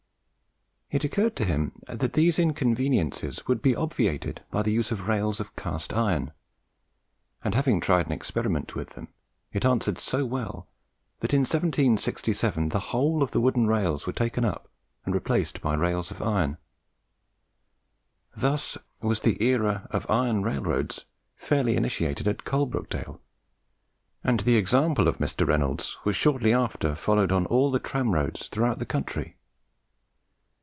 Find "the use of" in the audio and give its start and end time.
4.61-5.07